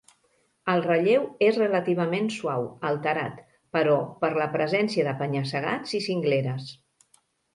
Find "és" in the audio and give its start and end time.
1.47-1.59